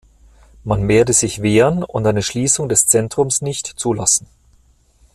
Man 0.63 0.87
werde 0.87 1.13
sich 1.13 1.43
wehren 1.43 1.83
und 1.83 2.07
eine 2.07 2.23
Schließung 2.23 2.67
des 2.67 2.87
Zentrums 2.87 3.43
nicht 3.43 3.67
zulassen. 3.67 4.25